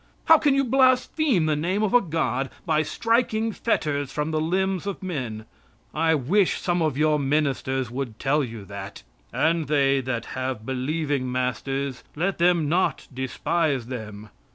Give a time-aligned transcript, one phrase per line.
[0.25, 4.87] How can you blaspheme the name of a God by striking fetters from the limbs
[4.87, 5.45] of men?
[5.93, 9.03] I wish some of your ministers would tell you that.
[9.31, 14.29] "And they that have believing masters let them not despise them."